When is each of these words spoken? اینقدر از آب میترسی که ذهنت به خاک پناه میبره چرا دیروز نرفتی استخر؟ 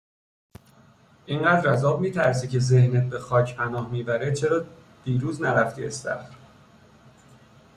اینقدر 1.25 1.69
از 1.69 1.85
آب 1.85 2.01
میترسی 2.01 2.47
که 2.47 2.59
ذهنت 2.59 3.09
به 3.09 3.19
خاک 3.19 3.55
پناه 3.55 3.91
میبره 3.91 4.31
چرا 4.33 4.65
دیروز 5.03 5.41
نرفتی 5.41 5.85
استخر؟ 5.85 6.35